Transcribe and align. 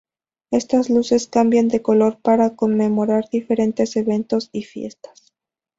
Estas 0.49 0.89
luces 0.89 1.27
cambian 1.27 1.67
de 1.67 1.83
color 1.83 2.19
para 2.23 2.55
conmemorar 2.55 3.29
diferentes 3.29 3.95
eventos 3.95 4.49
y 4.51 4.63
fiestas. 4.63 5.31